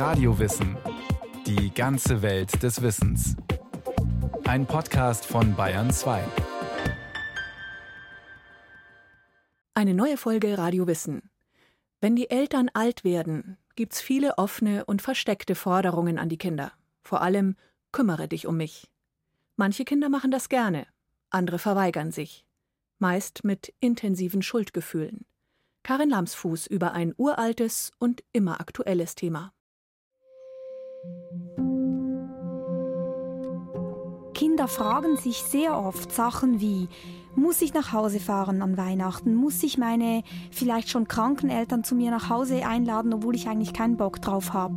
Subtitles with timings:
[0.00, 0.78] Radiowissen.
[1.44, 3.36] Die ganze Welt des Wissens.
[4.44, 6.24] Ein Podcast von Bayern 2.
[9.74, 11.28] Eine neue Folge Radiowissen.
[12.00, 16.72] Wenn die Eltern alt werden, gibt's viele offene und versteckte Forderungen an die Kinder.
[17.02, 17.54] Vor allem
[17.92, 18.90] kümmere dich um mich.
[19.56, 20.86] Manche Kinder machen das gerne,
[21.28, 22.46] andere verweigern sich,
[23.00, 25.26] meist mit intensiven Schuldgefühlen.
[25.82, 29.52] Karin Lamsfuß über ein uraltes und immer aktuelles Thema.
[34.40, 36.88] Kinder fragen sich sehr oft Sachen wie,
[37.36, 39.34] muss ich nach Hause fahren an Weihnachten?
[39.34, 43.74] Muss ich meine vielleicht schon kranken Eltern zu mir nach Hause einladen, obwohl ich eigentlich
[43.74, 44.76] keinen Bock drauf habe?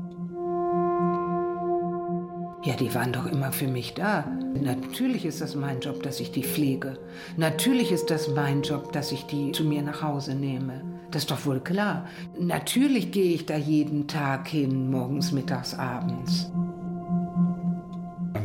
[2.66, 4.26] Ja, die waren doch immer für mich da.
[4.62, 6.98] Natürlich ist das mein Job, dass ich die pflege.
[7.38, 10.84] Natürlich ist das mein Job, dass ich die zu mir nach Hause nehme.
[11.12, 12.06] Das ist doch wohl klar.
[12.38, 16.52] Natürlich gehe ich da jeden Tag hin, morgens, mittags, abends.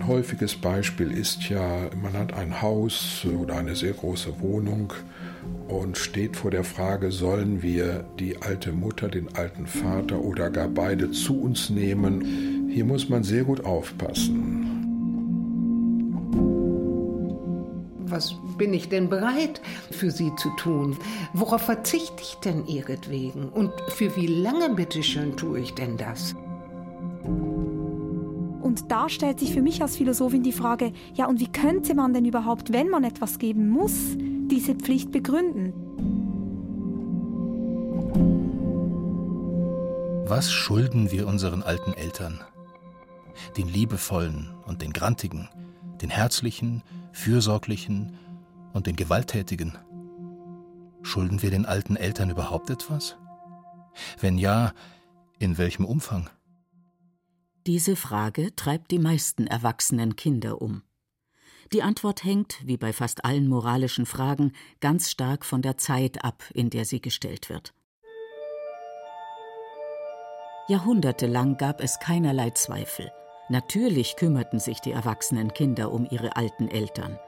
[0.08, 4.94] Häufiges Beispiel ist ja, man hat ein Haus oder eine sehr große Wohnung
[5.68, 10.68] und steht vor der Frage, sollen wir die alte Mutter, den alten Vater oder gar
[10.68, 12.70] beide zu uns nehmen.
[12.72, 14.64] Hier muss man sehr gut aufpassen.
[18.06, 20.96] Was bin ich denn bereit für sie zu tun?
[21.34, 23.50] Worauf verzichte ich denn ihretwegen?
[23.50, 26.34] Und für wie lange, bitteschön, tue ich denn das?
[28.82, 32.14] Und da stellt sich für mich als Philosophin die Frage, ja, und wie könnte man
[32.14, 35.72] denn überhaupt, wenn man etwas geben muss, diese Pflicht begründen?
[40.26, 42.40] Was schulden wir unseren alten Eltern?
[43.56, 45.48] Den liebevollen und den grantigen,
[46.00, 48.12] den herzlichen, fürsorglichen
[48.72, 49.76] und den gewalttätigen.
[51.02, 53.16] Schulden wir den alten Eltern überhaupt etwas?
[54.20, 54.72] Wenn ja,
[55.38, 56.30] in welchem Umfang?
[57.66, 60.82] Diese Frage treibt die meisten erwachsenen Kinder um.
[61.72, 66.44] Die Antwort hängt, wie bei fast allen moralischen Fragen, ganz stark von der Zeit ab,
[66.54, 67.74] in der sie gestellt wird.
[70.68, 73.10] Jahrhundertelang gab es keinerlei Zweifel.
[73.50, 77.18] Natürlich kümmerten sich die erwachsenen Kinder um ihre alten Eltern,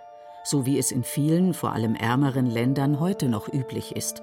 [0.45, 4.23] so wie es in vielen, vor allem ärmeren Ländern heute noch üblich ist.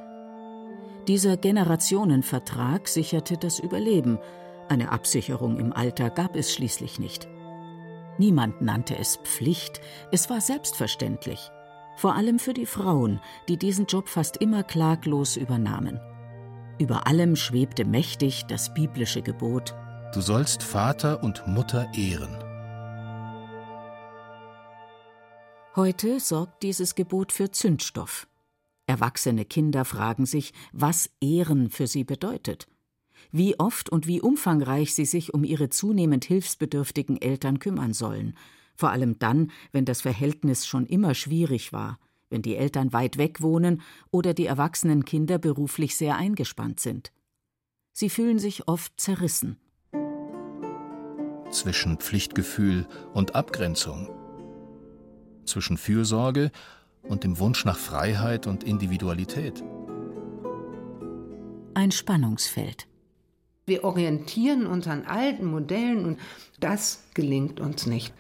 [1.08, 4.20] Dieser Generationenvertrag sicherte das Überleben,
[4.70, 7.28] eine Absicherung im Alter gab es schließlich nicht.
[8.18, 11.52] Niemand nannte es Pflicht, es war selbstverständlich,
[11.96, 16.00] vor allem für die Frauen, die diesen Job fast immer klaglos übernahmen.
[16.80, 19.76] Über allem schwebte mächtig das biblische Gebot
[20.14, 22.44] Du sollst Vater und Mutter ehren.
[25.76, 28.28] Heute sorgt dieses Gebot für Zündstoff.
[28.88, 32.68] Erwachsene Kinder fragen sich, was Ehren für sie bedeutet
[33.32, 38.36] wie oft und wie umfangreich sie sich um ihre zunehmend hilfsbedürftigen Eltern kümmern sollen,
[38.76, 43.42] vor allem dann, wenn das Verhältnis schon immer schwierig war, wenn die Eltern weit weg
[43.42, 47.12] wohnen oder die erwachsenen Kinder beruflich sehr eingespannt sind.
[47.94, 49.58] Sie fühlen sich oft zerrissen.
[51.50, 54.10] Zwischen Pflichtgefühl und Abgrenzung.
[55.46, 56.52] Zwischen Fürsorge
[57.04, 59.64] und dem Wunsch nach Freiheit und Individualität.
[61.74, 62.88] Ein Spannungsfeld.
[63.68, 66.20] Wir orientieren uns an alten Modellen und
[66.62, 68.14] das gelingt uns nicht.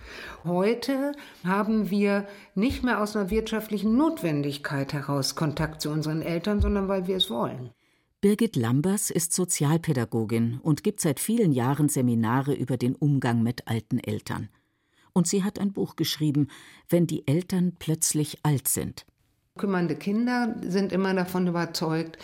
[0.44, 1.14] Heute
[1.46, 7.08] haben wir nicht mehr aus einer wirtschaftlichen Notwendigkeit heraus Kontakt zu unseren Eltern, sondern weil
[7.08, 7.72] wir es wollen.
[8.20, 14.00] Birgit Lambers ist Sozialpädagogin und gibt seit vielen Jahren Seminare über den Umgang mit alten
[14.00, 14.50] Eltern.
[15.14, 16.50] Und sie hat ein Buch geschrieben,
[16.90, 19.06] Wenn die Eltern plötzlich alt sind.
[19.58, 22.18] Kümmernde Kinder sind immer davon überzeugt,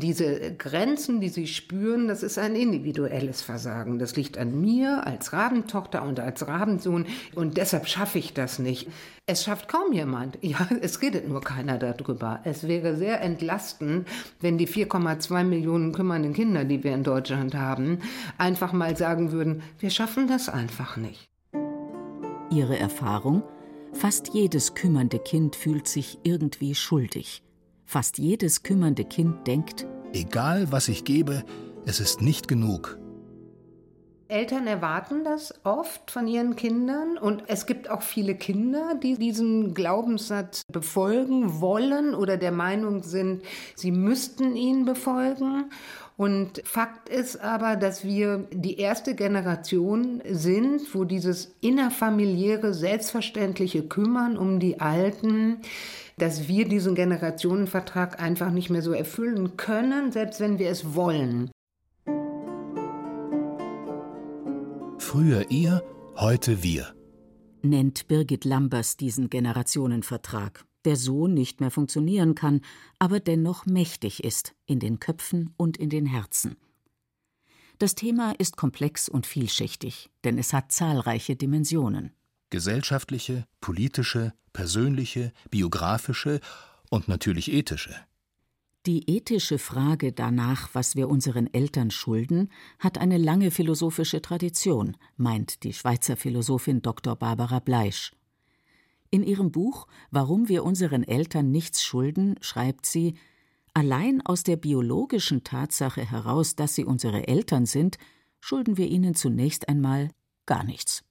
[0.00, 3.98] diese Grenzen, die sie spüren, das ist ein individuelles Versagen.
[3.98, 8.88] Das liegt an mir als Rabentochter und als Rabensohn und deshalb schaffe ich das nicht.
[9.26, 10.38] Es schafft kaum jemand.
[10.44, 12.40] Ja, es redet nur keiner darüber.
[12.44, 14.06] Es wäre sehr entlastend,
[14.40, 18.00] wenn die 4,2 Millionen kümmernden Kinder, die wir in Deutschland haben,
[18.36, 21.28] einfach mal sagen würden, wir schaffen das einfach nicht.
[22.50, 23.42] Ihre Erfahrung?
[23.94, 27.42] Fast jedes kümmernde Kind fühlt sich irgendwie schuldig.
[27.86, 31.44] Fast jedes kümmernde Kind denkt, egal was ich gebe,
[31.86, 32.98] es ist nicht genug.
[34.28, 39.74] Eltern erwarten das oft von ihren Kindern und es gibt auch viele Kinder, die diesen
[39.74, 43.42] Glaubenssatz befolgen wollen oder der Meinung sind,
[43.74, 45.70] sie müssten ihn befolgen.
[46.16, 54.38] Und Fakt ist aber, dass wir die erste Generation sind, wo dieses innerfamiliäre, selbstverständliche Kümmern
[54.38, 55.58] um die Alten
[56.16, 61.50] dass wir diesen Generationenvertrag einfach nicht mehr so erfüllen können, selbst wenn wir es wollen.
[65.14, 65.80] Früher ihr,
[66.16, 66.92] heute wir.
[67.62, 72.62] Nennt Birgit Lambers diesen Generationenvertrag, der so nicht mehr funktionieren kann,
[72.98, 76.56] aber dennoch mächtig ist in den Köpfen und in den Herzen.
[77.78, 82.10] Das Thema ist komplex und vielschichtig, denn es hat zahlreiche Dimensionen.
[82.50, 86.40] Gesellschaftliche, politische, persönliche, biografische
[86.90, 87.94] und natürlich ethische.
[88.86, 95.62] Die ethische Frage danach, was wir unseren Eltern schulden, hat eine lange philosophische Tradition, meint
[95.62, 97.16] die Schweizer Philosophin Dr.
[97.16, 98.12] Barbara Bleisch.
[99.08, 103.14] In ihrem Buch Warum wir unseren Eltern nichts schulden schreibt sie
[103.72, 107.96] Allein aus der biologischen Tatsache heraus, dass sie unsere Eltern sind,
[108.40, 110.10] schulden wir ihnen zunächst einmal
[110.44, 111.04] gar nichts.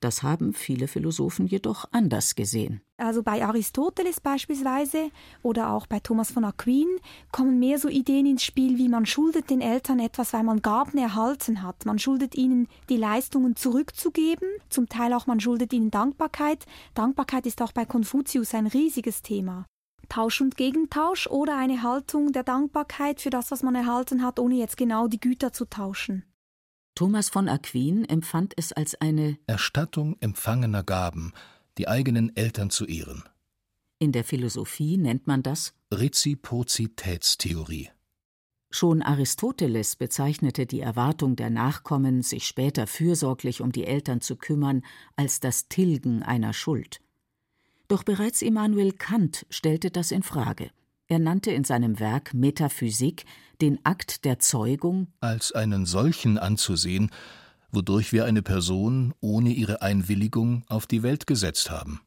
[0.00, 2.80] Das haben viele Philosophen jedoch anders gesehen.
[2.98, 5.10] Also bei Aristoteles beispielsweise
[5.42, 6.88] oder auch bei Thomas von Aquin
[7.30, 10.98] kommen mehr so Ideen ins Spiel, wie man schuldet den Eltern etwas, weil man Gaben
[10.98, 11.84] erhalten hat.
[11.84, 16.64] Man schuldet ihnen die Leistungen zurückzugeben, zum Teil auch man schuldet ihnen Dankbarkeit.
[16.94, 19.66] Dankbarkeit ist auch bei Konfuzius ein riesiges Thema.
[20.08, 24.54] Tausch und Gegentausch oder eine Haltung der Dankbarkeit für das, was man erhalten hat, ohne
[24.54, 26.24] jetzt genau die Güter zu tauschen.
[26.96, 31.34] Thomas von Aquin empfand es als eine Erstattung empfangener Gaben,
[31.76, 33.22] die eigenen Eltern zu ehren.
[33.98, 37.90] In der Philosophie nennt man das Reziprozitätstheorie.
[38.70, 44.82] Schon Aristoteles bezeichnete die Erwartung der Nachkommen, sich später fürsorglich um die Eltern zu kümmern,
[45.16, 47.02] als das Tilgen einer Schuld.
[47.88, 50.70] Doch bereits Immanuel Kant stellte das in Frage.
[51.08, 53.26] Er nannte in seinem Werk Metaphysik
[53.60, 57.10] den Akt der Zeugung als einen solchen anzusehen,
[57.70, 62.00] wodurch wir eine Person ohne ihre Einwilligung auf die Welt gesetzt haben.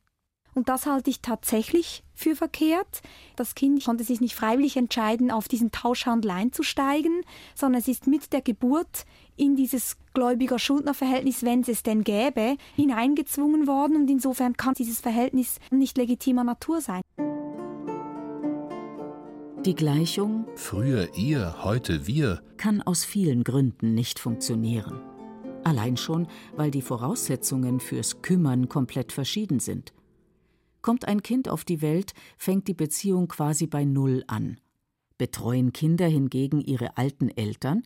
[0.53, 3.01] Und das halte ich tatsächlich für verkehrt.
[3.37, 7.21] Das Kind konnte sich nicht freiwillig entscheiden, auf diesen Tauschhandel einzusteigen,
[7.55, 9.05] sondern es ist mit der Geburt
[9.37, 15.59] in dieses Gläubiger-Schuldner-Verhältnis, wenn es es denn gäbe, hineingezwungen worden und insofern kann dieses Verhältnis
[15.71, 17.01] nicht legitimer Natur sein.
[19.65, 25.01] Die Gleichung Früher ihr, heute wir kann aus vielen Gründen nicht funktionieren.
[25.65, 29.91] Allein schon, weil die Voraussetzungen fürs Kümmern komplett verschieden sind.
[30.81, 34.61] Kommt ein Kind auf die Welt, fängt die Beziehung quasi bei Null an.
[35.17, 37.83] Betreuen Kinder hingegen ihre alten Eltern,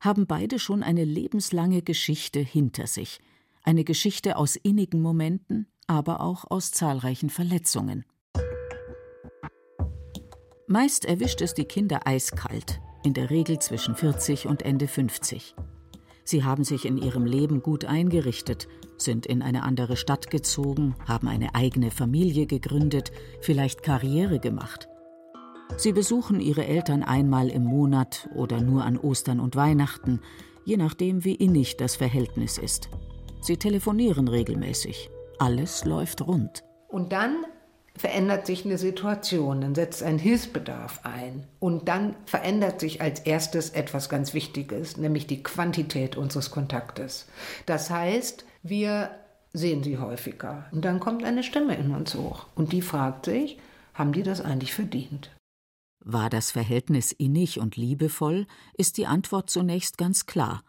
[0.00, 3.20] haben beide schon eine lebenslange Geschichte hinter sich,
[3.62, 8.06] eine Geschichte aus innigen Momenten, aber auch aus zahlreichen Verletzungen.
[10.72, 15.56] Meist erwischt es die Kinder eiskalt, in der Regel zwischen 40 und Ende 50.
[16.22, 21.26] Sie haben sich in ihrem Leben gut eingerichtet, sind in eine andere Stadt gezogen, haben
[21.26, 24.88] eine eigene Familie gegründet, vielleicht Karriere gemacht.
[25.76, 30.20] Sie besuchen ihre Eltern einmal im Monat oder nur an Ostern und Weihnachten,
[30.64, 32.90] je nachdem, wie innig das Verhältnis ist.
[33.40, 35.10] Sie telefonieren regelmäßig.
[35.36, 36.62] Alles läuft rund.
[36.86, 37.44] Und dann
[38.00, 43.70] verändert sich eine Situation, dann setzt ein Hilfsbedarf ein und dann verändert sich als erstes
[43.70, 47.26] etwas ganz Wichtiges, nämlich die Quantität unseres Kontaktes.
[47.66, 49.10] Das heißt, wir
[49.52, 53.58] sehen sie häufiger und dann kommt eine Stimme in uns hoch und die fragt sich,
[53.92, 55.30] haben die das eigentlich verdient?
[56.02, 60.64] War das Verhältnis innig und liebevoll, ist die Antwort zunächst ganz klar.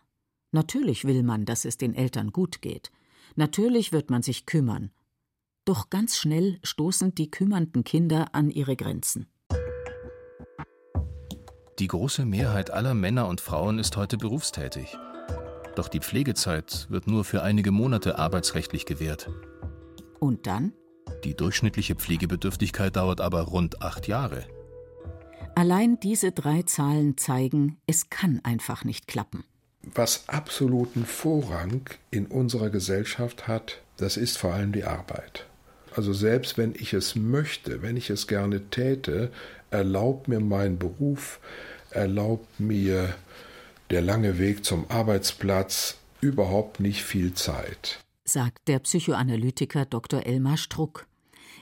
[0.52, 2.92] Natürlich will man, dass es den Eltern gut geht.
[3.38, 4.92] Natürlich wird man sich kümmern
[5.72, 9.28] doch ganz schnell stoßen die kümmernden Kinder an ihre Grenzen.
[11.80, 14.98] Die große Mehrheit aller Männer und Frauen ist heute berufstätig.
[15.78, 19.30] Doch die Pflegezeit wird nur für einige Monate arbeitsrechtlich gewährt.
[20.20, 20.74] Und dann?
[21.24, 24.44] Die durchschnittliche Pflegebedürftigkeit dauert aber rund acht Jahre.
[25.56, 29.46] Allein diese drei Zahlen zeigen, es kann einfach nicht klappen.
[29.84, 35.48] Was absoluten Vorrang in unserer Gesellschaft hat, das ist vor allem die Arbeit.
[35.96, 39.32] Also selbst wenn ich es möchte, wenn ich es gerne täte,
[39.70, 41.40] erlaubt mir mein Beruf,
[41.90, 43.14] erlaubt mir
[43.90, 48.00] der lange Weg zum Arbeitsplatz überhaupt nicht viel Zeit.
[48.24, 50.26] Sagt der Psychoanalytiker Dr.
[50.26, 51.08] Elmar Struck.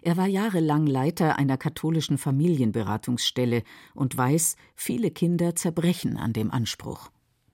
[0.02, 3.64] Er war jahrelang Leiter einer katholischen Familienberatungsstelle
[3.96, 7.10] und weiß, viele Kinder zerbrechen an dem Anspruch.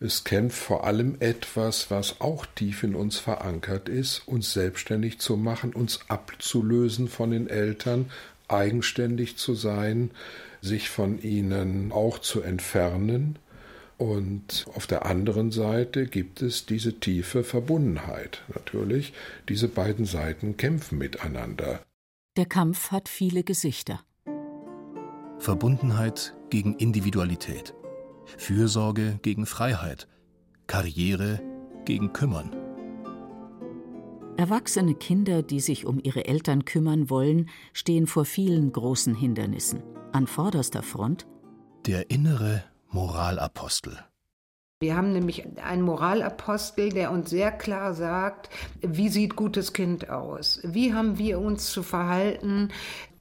[0.05, 5.35] Es kämpft vor allem etwas, was auch tief in uns verankert ist, uns selbstständig zu
[5.35, 8.11] machen, uns abzulösen von den Eltern,
[8.47, 10.11] eigenständig zu sein,
[10.61, 13.39] sich von ihnen auch zu entfernen.
[13.97, 18.43] Und auf der anderen Seite gibt es diese tiefe Verbundenheit.
[18.53, 19.11] Natürlich,
[19.49, 21.81] diese beiden Seiten kämpfen miteinander.
[22.37, 24.01] Der Kampf hat viele Gesichter.
[25.39, 27.73] Verbundenheit gegen Individualität.
[28.37, 30.07] Fürsorge gegen Freiheit,
[30.67, 31.41] Karriere
[31.85, 32.55] gegen Kümmern.
[34.37, 39.81] Erwachsene Kinder, die sich um ihre Eltern kümmern wollen, stehen vor vielen großen Hindernissen.
[40.11, 41.25] An vorderster Front
[41.85, 43.99] der innere Moralapostel.
[44.79, 48.49] Wir haben nämlich einen Moralapostel, der uns sehr klar sagt,
[48.81, 50.59] wie sieht gutes Kind aus?
[50.63, 52.69] Wie haben wir uns zu verhalten?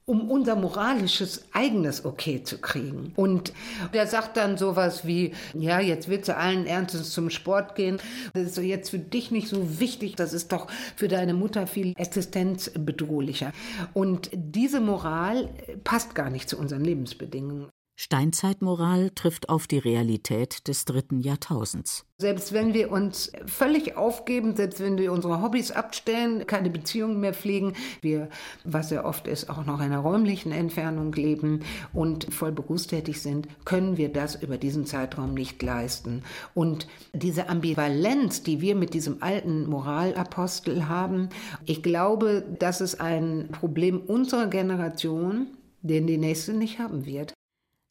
[0.05, 3.11] Um unser moralisches eigenes Okay zu kriegen.
[3.15, 3.53] Und
[3.93, 7.97] der sagt dann sowas wie, ja, jetzt willst du allen Ernstes zum Sport gehen.
[8.33, 10.15] Das ist jetzt für dich nicht so wichtig.
[10.15, 13.51] Das ist doch für deine Mutter viel existenzbedrohlicher.
[13.93, 15.49] Und diese Moral
[15.83, 17.74] passt gar nicht zu unseren Lebensbedingungen.
[17.97, 22.05] Steinzeitmoral trifft auf die Realität des dritten Jahrtausends.
[22.17, 27.33] Selbst wenn wir uns völlig aufgeben, selbst wenn wir unsere Hobbys abstellen, keine Beziehungen mehr
[27.33, 28.29] pflegen, wir,
[28.65, 31.61] was ja oft ist, auch noch in einer räumlichen Entfernung leben
[31.93, 36.23] und voll berufstätig sind, können wir das über diesen Zeitraum nicht leisten.
[36.53, 41.29] Und diese Ambivalenz, die wir mit diesem alten Moralapostel haben,
[41.65, 45.47] ich glaube, das ist ein Problem unserer Generation,
[45.81, 47.34] den die nächste nicht haben wird.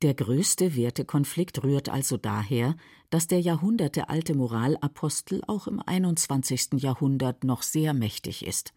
[0.03, 2.77] Der größte Wertekonflikt rührt also daher,
[3.11, 6.75] dass der jahrhundertealte Moralapostel auch im 21.
[6.77, 8.75] Jahrhundert noch sehr mächtig ist.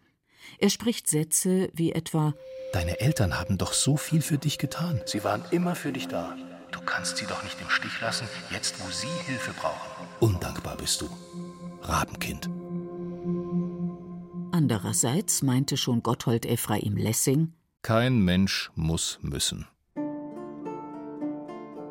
[0.58, 2.34] Er spricht Sätze wie etwa
[2.72, 5.00] Deine Eltern haben doch so viel für dich getan.
[5.06, 6.36] Sie waren immer für dich da.
[6.70, 10.06] Du kannst sie doch nicht im Stich lassen, jetzt wo sie Hilfe brauchen.
[10.20, 11.08] Undankbar bist du.
[11.82, 12.48] Rabenkind.
[14.52, 19.66] Andererseits meinte schon Gotthold Ephraim Lessing Kein Mensch muss müssen.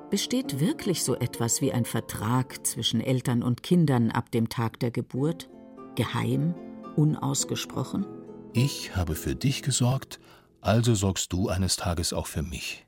[0.10, 4.90] Besteht wirklich so etwas wie ein Vertrag zwischen Eltern und Kindern ab dem Tag der
[4.90, 5.50] Geburt?
[5.96, 6.56] Geheim,
[6.96, 8.06] unausgesprochen?
[8.54, 10.22] Ich habe für dich gesorgt,
[10.62, 12.88] also sorgst du eines Tages auch für mich.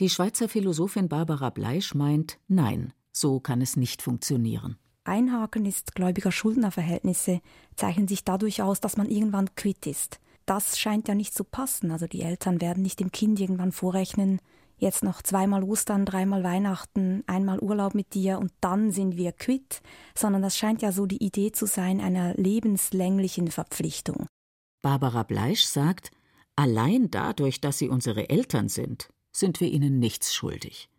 [0.00, 4.78] Die Schweizer Philosophin Barbara Bleisch meint, nein, so kann es nicht funktionieren.
[5.04, 7.40] Ein Haken ist, Gläubiger-Schuldner-Verhältnisse
[7.76, 10.18] zeichnen sich dadurch aus, dass man irgendwann quitt ist.
[10.46, 11.92] Das scheint ja nicht zu passen.
[11.92, 14.40] Also die Eltern werden nicht dem Kind irgendwann vorrechnen,
[14.82, 19.80] jetzt noch zweimal Ostern, dreimal Weihnachten, einmal Urlaub mit dir und dann sind wir quitt,
[20.14, 24.26] sondern das scheint ja so die Idee zu sein einer lebenslänglichen Verpflichtung.
[24.82, 26.10] Barbara Bleisch sagt,
[26.56, 30.90] allein dadurch, dass sie unsere Eltern sind, sind wir ihnen nichts schuldig.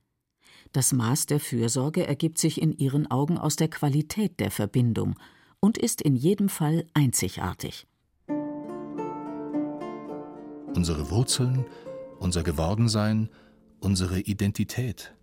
[0.71, 5.19] Das Maß der Fürsorge ergibt sich in ihren Augen aus der Qualität der Verbindung
[5.59, 7.85] und ist in jedem Fall einzigartig.
[10.73, 11.65] Unsere Wurzeln,
[12.19, 13.29] unser Gewordensein,
[13.83, 15.13] unsere Identität.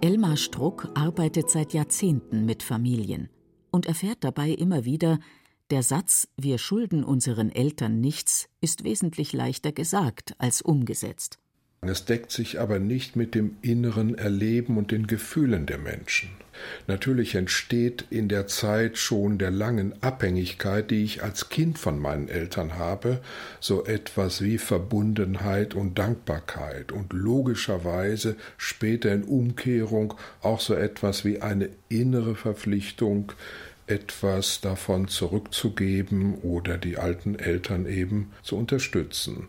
[0.00, 3.28] Elmar Struck arbeitet seit Jahrzehnten mit Familien
[3.70, 5.18] und erfährt dabei immer wieder,
[5.70, 11.38] der Satz Wir schulden unseren Eltern nichts ist wesentlich leichter gesagt als umgesetzt.
[11.88, 16.30] Es deckt sich aber nicht mit dem inneren Erleben und den Gefühlen der Menschen.
[16.86, 22.28] Natürlich entsteht in der Zeit schon der langen Abhängigkeit, die ich als Kind von meinen
[22.28, 23.20] Eltern habe,
[23.60, 31.42] so etwas wie Verbundenheit und Dankbarkeit und logischerweise später in Umkehrung auch so etwas wie
[31.42, 33.32] eine innere Verpflichtung,
[33.86, 39.48] etwas davon zurückzugeben oder die alten Eltern eben zu unterstützen.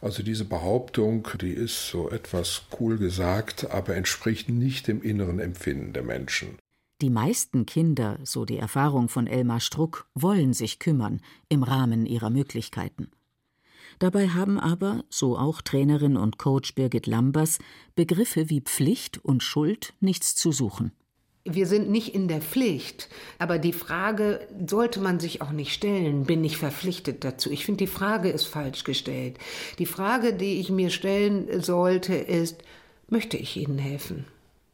[0.00, 5.92] Also diese Behauptung, die ist so etwas cool gesagt, aber entspricht nicht dem inneren Empfinden
[5.92, 6.58] der Menschen.
[7.00, 12.28] Die meisten Kinder, so die Erfahrung von Elmar Struck, wollen sich kümmern im Rahmen ihrer
[12.28, 13.10] Möglichkeiten.
[14.00, 17.58] Dabei haben aber, so auch Trainerin und Coach Birgit Lambers,
[17.94, 20.92] Begriffe wie Pflicht und Schuld nichts zu suchen.
[21.50, 26.24] Wir sind nicht in der Pflicht, aber die Frage sollte man sich auch nicht stellen,
[26.24, 27.50] bin ich verpflichtet dazu?
[27.50, 29.38] Ich finde, die Frage ist falsch gestellt.
[29.78, 32.62] Die Frage, die ich mir stellen sollte, ist,
[33.08, 34.26] möchte ich Ihnen helfen?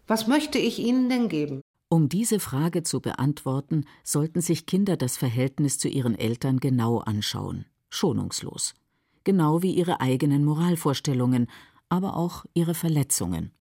[0.09, 1.61] Was möchte ich Ihnen denn geben?
[1.89, 7.67] Um diese Frage zu beantworten, sollten sich Kinder das Verhältnis zu ihren Eltern genau anschauen,
[7.89, 8.75] schonungslos,
[9.23, 11.47] genau wie ihre eigenen Moralvorstellungen,
[11.89, 13.54] aber auch ihre Verletzungen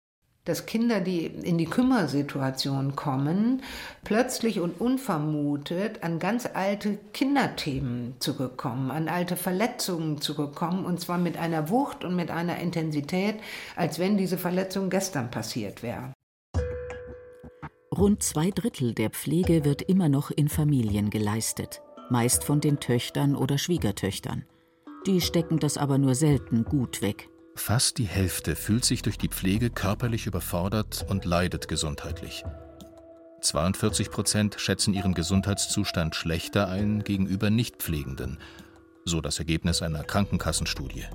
[0.46, 3.62] dass Kinder, die in die Kümmersituation kommen,
[4.04, 11.38] plötzlich und unvermutet an ganz alte Kinderthemen zurückkommen, an alte Verletzungen zurückkommen, und zwar mit
[11.38, 13.36] einer Wucht und mit einer Intensität,
[13.76, 16.14] als wenn diese Verletzung gestern passiert wäre.
[17.96, 23.36] Rund zwei Drittel der Pflege wird immer noch in Familien geleistet, meist von den Töchtern
[23.36, 24.46] oder Schwiegertöchtern.
[25.06, 27.31] Die stecken das aber nur selten gut weg.
[27.56, 32.44] Fast die Hälfte fühlt sich durch die Pflege körperlich überfordert und leidet gesundheitlich.
[33.42, 38.40] 42 Prozent schätzen ihren Gesundheitszustand schlechter ein gegenüber Nichtpflegenden,
[39.04, 41.06] so das Ergebnis einer Krankenkassenstudie.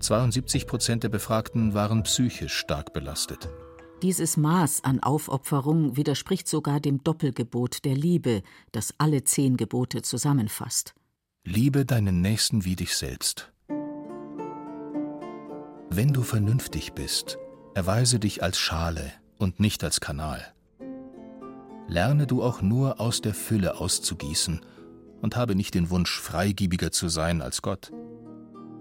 [0.00, 3.48] 72 Prozent der Befragten waren psychisch stark belastet.
[4.02, 10.94] Dieses Maß an Aufopferung widerspricht sogar dem Doppelgebot der Liebe, das alle zehn Gebote zusammenfasst.
[11.44, 13.52] Liebe deinen Nächsten wie dich selbst.
[15.90, 17.38] Wenn du vernünftig bist,
[17.74, 20.44] erweise dich als Schale und nicht als Kanal.
[21.88, 24.60] Lerne du auch nur aus der Fülle auszugießen
[25.22, 27.90] und habe nicht den Wunsch, freigiebiger zu sein als Gott.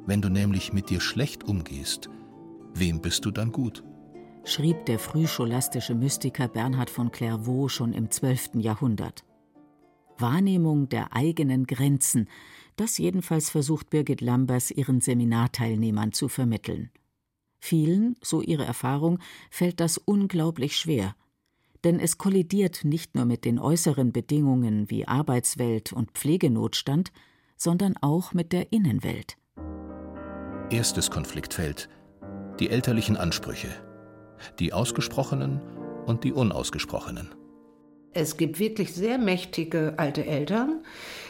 [0.05, 2.09] Wenn du nämlich mit dir schlecht umgehst,
[2.73, 3.83] wem bist du dann gut?
[4.43, 8.55] schrieb der frühscholastische Mystiker Bernhard von Clairvaux schon im 12.
[8.55, 9.23] Jahrhundert.
[10.21, 12.29] Wahrnehmung der eigenen Grenzen,
[12.75, 16.91] das jedenfalls versucht Birgit Lambers ihren Seminarteilnehmern zu vermitteln.
[17.59, 19.19] Vielen, so ihre Erfahrung,
[19.50, 21.15] fällt das unglaublich schwer.
[21.83, 27.12] Denn es kollidiert nicht nur mit den äußeren Bedingungen wie Arbeitswelt und Pflegenotstand,
[27.55, 29.38] sondern auch mit der Innenwelt.
[30.69, 31.89] Erstes Konfliktfeld
[32.59, 33.69] die elterlichen Ansprüche,
[34.59, 35.62] die ausgesprochenen
[36.05, 37.29] und die unausgesprochenen.
[38.13, 40.81] Es gibt wirklich sehr mächtige alte Eltern,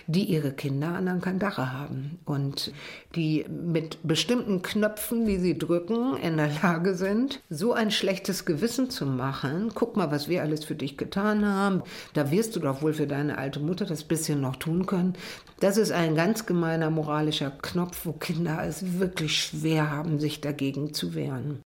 [0.07, 2.72] die ihre Kinder an der Kandare haben und
[3.15, 8.89] die mit bestimmten Knöpfen, die sie drücken, in der Lage sind, so ein schlechtes Gewissen
[8.89, 9.72] zu machen.
[9.75, 11.84] Guck mal, was wir alles für dich getan haben.
[12.13, 15.13] Da wirst du doch wohl für deine alte Mutter das bisschen noch tun können.
[15.60, 20.93] Das ist ein ganz gemeiner moralischer Knopf, wo Kinder es wirklich schwer haben, sich dagegen
[20.93, 21.62] zu wehren.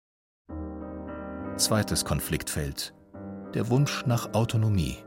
[1.57, 2.93] Zweites Konfliktfeld.
[3.57, 4.97] Der Wunsch nach Autonomie.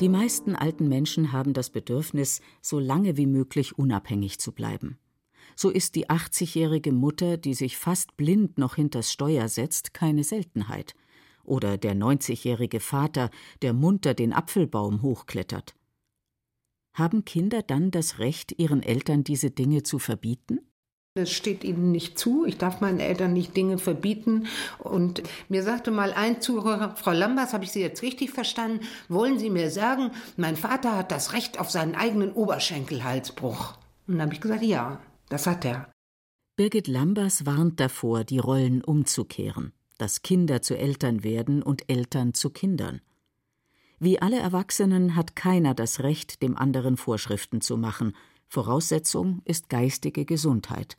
[0.00, 4.98] Die meisten alten Menschen haben das Bedürfnis, so lange wie möglich unabhängig zu bleiben.
[5.54, 10.96] So ist die 80-jährige Mutter, die sich fast blind noch hinters Steuer setzt, keine Seltenheit.
[11.44, 13.30] Oder der 90-jährige Vater,
[13.62, 15.76] der munter den Apfelbaum hochklettert.
[16.92, 20.58] Haben Kinder dann das Recht, ihren Eltern diese Dinge zu verbieten?
[21.14, 22.46] Es steht ihnen nicht zu.
[22.46, 24.46] Ich darf meinen Eltern nicht Dinge verbieten.
[24.78, 28.86] Und mir sagte mal ein Zuhörer, Frau Lambers, habe ich Sie jetzt richtig verstanden?
[29.10, 33.74] Wollen Sie mir sagen, mein Vater hat das Recht auf seinen eigenen Oberschenkelhalsbruch?
[34.06, 35.92] Und dann habe ich gesagt, ja, das hat er.
[36.56, 42.48] Birgit Lambers warnt davor, die Rollen umzukehren, dass Kinder zu Eltern werden und Eltern zu
[42.48, 43.02] Kindern.
[43.98, 48.16] Wie alle Erwachsenen hat keiner das Recht, dem anderen Vorschriften zu machen.
[48.48, 50.96] Voraussetzung ist geistige Gesundheit.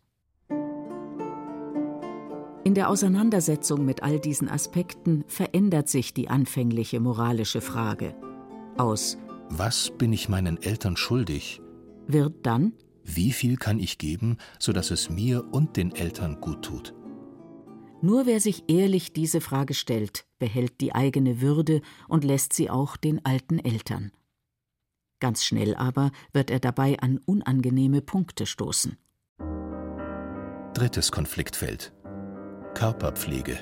[2.65, 8.15] In der Auseinandersetzung mit all diesen Aspekten verändert sich die anfängliche moralische Frage.
[8.77, 9.17] Aus
[9.49, 11.61] Was bin ich meinen Eltern schuldig?
[12.07, 12.73] wird dann
[13.03, 16.93] Wie viel kann ich geben, sodass es mir und den Eltern gut tut?
[18.01, 22.97] Nur wer sich ehrlich diese Frage stellt, behält die eigene Würde und lässt sie auch
[22.97, 24.11] den alten Eltern.
[25.19, 28.97] Ganz schnell aber wird er dabei an unangenehme Punkte stoßen.
[30.73, 31.93] Drittes Konfliktfeld.
[32.73, 33.59] Körperpflege.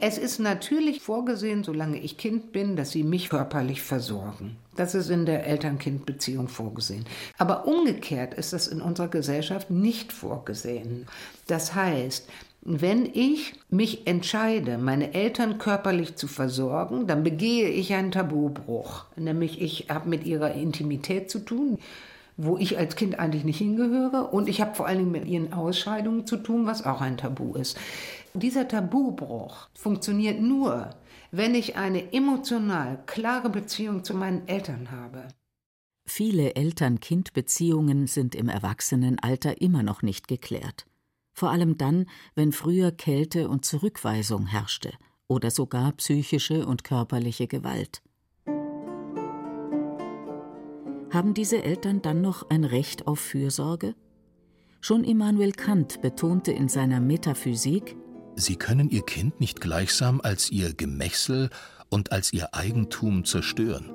[0.00, 4.56] Es ist natürlich vorgesehen, solange ich Kind bin, dass sie mich körperlich versorgen.
[4.76, 7.04] Das ist in der Eltern-Kind-Beziehung vorgesehen.
[7.36, 11.06] Aber umgekehrt ist das in unserer Gesellschaft nicht vorgesehen.
[11.48, 12.28] Das heißt,
[12.62, 19.06] wenn ich mich entscheide, meine Eltern körperlich zu versorgen, dann begehe ich einen Tabubruch.
[19.16, 21.78] Nämlich ich habe mit ihrer Intimität zu tun,
[22.38, 24.32] wo ich als Kind eigentlich nicht hingehöre.
[24.32, 27.54] Und ich habe vor allen Dingen mit ihren Ausscheidungen zu tun, was auch ein Tabu
[27.54, 27.76] ist.
[28.32, 30.90] Dieser Tabubruch funktioniert nur,
[31.32, 35.28] wenn ich eine emotional klare Beziehung zu meinen Eltern habe.
[36.06, 40.86] Viele Eltern-Kind-Beziehungen sind im Erwachsenenalter immer noch nicht geklärt.
[41.34, 44.92] Vor allem dann, wenn früher Kälte und Zurückweisung herrschte
[45.26, 48.00] oder sogar psychische und körperliche Gewalt.
[51.10, 53.94] Haben diese Eltern dann noch ein Recht auf Fürsorge?
[54.80, 57.96] Schon Immanuel Kant betonte in seiner Metaphysik,
[58.36, 61.50] Sie können Ihr Kind nicht gleichsam als Ihr Gemächsel
[61.88, 63.90] und als Ihr Eigentum zerstören.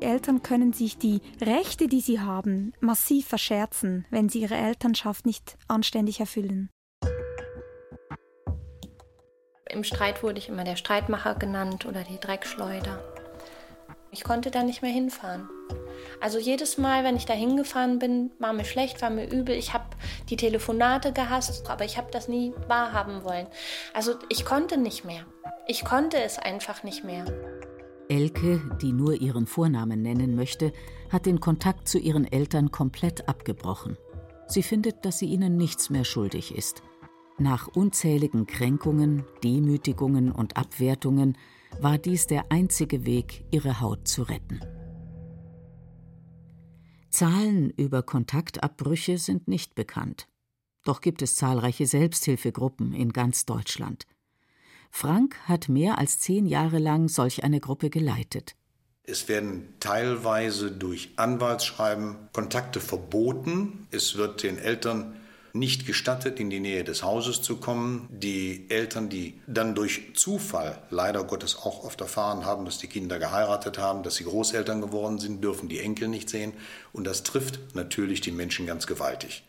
[0.00, 5.56] Eltern können sich die Rechte, die sie haben, massiv verscherzen, wenn sie ihre Elternschaft nicht
[5.68, 6.70] anständig erfüllen.
[9.68, 13.15] Im Streit wurde ich immer der Streitmacher genannt oder die Dreckschleuder.
[14.16, 15.46] Ich konnte da nicht mehr hinfahren.
[16.22, 19.54] Also jedes Mal, wenn ich da hingefahren bin, war mir schlecht, war mir übel.
[19.54, 19.84] Ich habe
[20.30, 23.46] die Telefonate gehasst, aber ich habe das nie wahrhaben wollen.
[23.92, 25.26] Also ich konnte nicht mehr.
[25.68, 27.26] Ich konnte es einfach nicht mehr.
[28.08, 30.72] Elke, die nur ihren Vornamen nennen möchte,
[31.12, 33.98] hat den Kontakt zu ihren Eltern komplett abgebrochen.
[34.46, 36.82] Sie findet, dass sie ihnen nichts mehr schuldig ist.
[37.36, 41.36] Nach unzähligen Kränkungen, Demütigungen und Abwertungen
[41.80, 44.60] war dies der einzige Weg, ihre Haut zu retten.
[47.10, 50.28] Zahlen über Kontaktabbrüche sind nicht bekannt.
[50.84, 54.06] Doch gibt es zahlreiche Selbsthilfegruppen in ganz Deutschland.
[54.90, 58.56] Frank hat mehr als zehn Jahre lang solch eine Gruppe geleitet.
[59.02, 63.86] Es werden teilweise durch Anwaltsschreiben Kontakte verboten.
[63.90, 65.16] Es wird den Eltern
[65.58, 68.08] nicht gestattet, in die Nähe des Hauses zu kommen.
[68.10, 73.18] Die Eltern, die dann durch Zufall leider Gottes auch oft erfahren haben, dass die Kinder
[73.18, 76.52] geheiratet haben, dass sie Großeltern geworden sind, dürfen die Enkel nicht sehen.
[76.92, 79.44] Und das trifft natürlich die Menschen ganz gewaltig.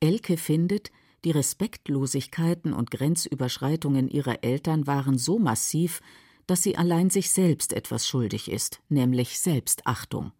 [0.00, 0.90] Elke findet,
[1.24, 6.02] die Respektlosigkeiten und Grenzüberschreitungen ihrer Eltern waren so massiv,
[6.46, 10.32] dass sie allein sich selbst etwas schuldig ist, nämlich Selbstachtung.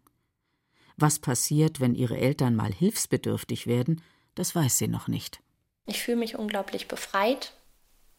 [0.97, 4.01] Was passiert, wenn ihre Eltern mal hilfsbedürftig werden,
[4.35, 5.41] das weiß sie noch nicht.
[5.85, 7.53] Ich fühle mich unglaublich befreit.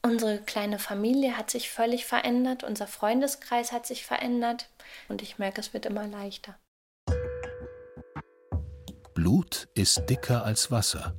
[0.03, 4.69] Unsere kleine Familie hat sich völlig verändert, unser Freundeskreis hat sich verändert
[5.09, 6.57] und ich merke, es wird immer leichter.
[9.15, 11.19] Blut ist dicker als Wasser.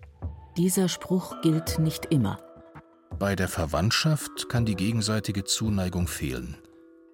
[0.56, 2.40] Dieser Spruch gilt nicht immer.
[3.20, 6.58] Bei der Verwandtschaft kann die gegenseitige Zuneigung fehlen,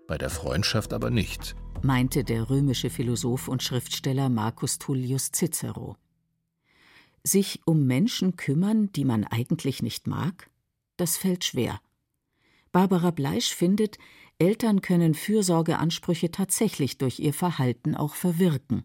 [0.08, 5.96] bei der Freundschaft aber nicht, meinte der römische Philosoph und Schriftsteller Marcus Tullius Cicero.
[7.24, 10.50] Sich um Menschen kümmern, die man eigentlich nicht mag,
[10.98, 11.80] das fällt schwer.
[12.72, 13.98] Barbara Bleisch findet,
[14.40, 18.84] Eltern können Fürsorgeansprüche tatsächlich durch ihr Verhalten auch verwirken.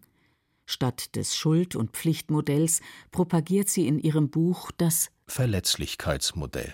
[0.65, 6.73] Statt des Schuld- und Pflichtmodells propagiert sie in ihrem Buch das Verletzlichkeitsmodell.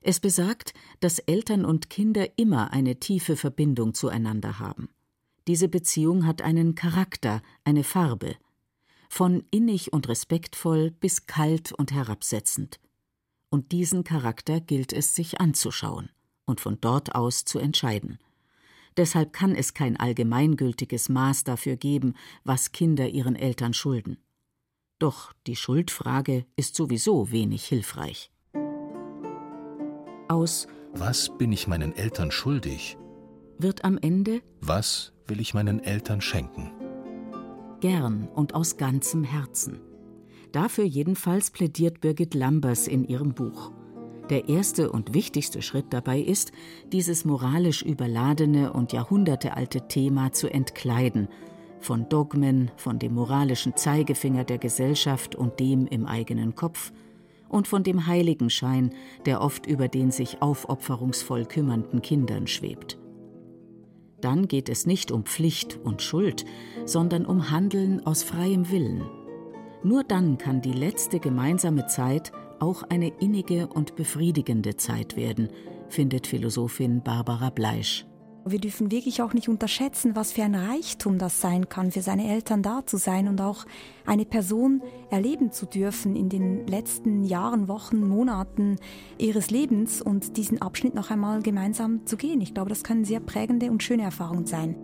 [0.00, 4.88] Es besagt, dass Eltern und Kinder immer eine tiefe Verbindung zueinander haben.
[5.46, 8.36] Diese Beziehung hat einen Charakter, eine Farbe
[9.10, 12.78] von innig und respektvoll bis kalt und herabsetzend.
[13.50, 16.10] Und diesen Charakter gilt es sich anzuschauen
[16.46, 18.18] und von dort aus zu entscheiden.
[18.96, 24.16] Deshalb kann es kein allgemeingültiges Maß dafür geben, was Kinder ihren Eltern schulden.
[25.00, 28.30] Doch die Schuldfrage ist sowieso wenig hilfreich.
[30.28, 32.96] Aus Was bin ich meinen Eltern schuldig?
[33.58, 36.79] wird am Ende Was will ich meinen Eltern schenken?
[37.80, 39.80] Gern und aus ganzem Herzen.
[40.52, 43.72] Dafür jedenfalls plädiert Birgit Lambers in ihrem Buch.
[44.30, 46.52] Der erste und wichtigste Schritt dabei ist,
[46.92, 51.28] dieses moralisch überladene und jahrhundertealte Thema zu entkleiden,
[51.80, 56.92] von Dogmen, von dem moralischen Zeigefinger der Gesellschaft und dem im eigenen Kopf
[57.48, 58.94] und von dem Heiligenschein,
[59.26, 62.98] der oft über den sich aufopferungsvoll kümmernden Kindern schwebt.
[64.20, 66.44] Dann geht es nicht um Pflicht und Schuld,
[66.84, 69.02] sondern um Handeln aus freiem Willen.
[69.82, 75.48] Nur dann kann die letzte gemeinsame Zeit auch eine innige und befriedigende Zeit werden,
[75.88, 78.04] findet Philosophin Barbara Bleisch.
[78.50, 82.28] Wir dürfen wirklich auch nicht unterschätzen, was für ein Reichtum das sein kann, für seine
[82.28, 83.64] Eltern da zu sein und auch
[84.04, 88.76] eine Person erleben zu dürfen in den letzten Jahren, Wochen, Monaten
[89.18, 92.40] ihres Lebens und diesen Abschnitt noch einmal gemeinsam zu gehen.
[92.40, 94.74] Ich glaube, das können sehr prägende und schöne Erfahrungen sein.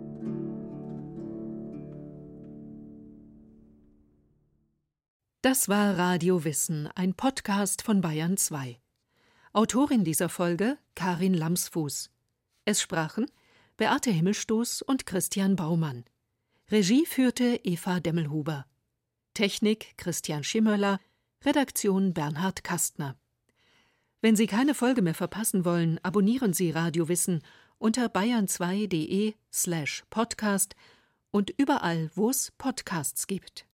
[5.41, 8.79] Das war Radio Wissen, ein Podcast von Bayern 2.
[9.51, 12.11] Autorin dieser Folge Karin Lamsfuß.
[12.63, 13.25] Es sprachen
[13.77, 16.03] Beate Himmelstoß und Christian Baumann.
[16.71, 18.65] Regie führte Eva Demmelhuber.
[19.35, 20.99] Technik Christian Schimmerler,
[21.45, 23.15] Redaktion Bernhard Kastner.
[24.19, 27.43] Wenn Sie keine Folge mehr verpassen wollen, abonnieren Sie Radio Wissen
[27.77, 30.75] unter bayern2.de slash podcast
[31.29, 33.65] und überall, wo es Podcasts gibt.